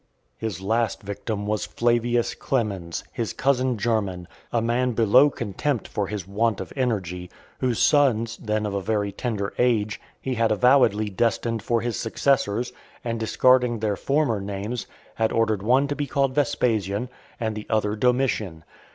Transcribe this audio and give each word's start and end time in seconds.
XV. 0.01 0.41
His 0.41 0.61
last 0.63 1.03
victim 1.03 1.45
was 1.45 1.67
Flavius 1.67 2.33
Clemens, 2.33 3.03
his 3.11 3.33
cousin 3.33 3.77
german, 3.77 4.27
a 4.51 4.59
man 4.59 4.93
below 4.93 5.29
contempt 5.29 5.87
for 5.87 6.07
his 6.07 6.27
want 6.27 6.59
of 6.59 6.73
energy, 6.75 7.29
whose 7.59 7.77
sons, 7.77 8.35
then 8.37 8.65
of 8.65 8.83
very 8.83 9.11
tender 9.11 9.53
age, 9.59 10.01
he 10.19 10.33
had 10.33 10.51
avowedly 10.51 11.07
destined 11.11 11.61
for 11.61 11.81
his 11.81 11.99
successors, 11.99 12.73
and, 13.03 13.19
discarding 13.19 13.77
their 13.77 13.95
former 13.95 14.41
names, 14.41 14.87
had 15.13 15.31
ordered 15.31 15.61
one 15.61 15.87
to 15.87 15.95
be 15.95 16.07
called 16.07 16.33
Vespasian, 16.33 17.07
and 17.39 17.53
the 17.55 17.67
other 17.69 17.95
Domitian. 17.95 18.63